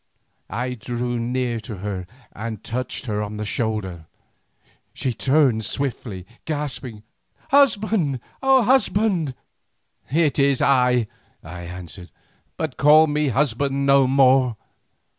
[0.49, 4.07] I drew near to her and touched her on the shoulder.
[4.95, 7.03] She turned swiftly, gasping,
[7.51, 8.19] "Husband!
[8.41, 9.35] husband!"
[10.09, 11.07] "It is I,"
[11.43, 12.09] I answered,
[12.57, 14.57] "but call me husband no more."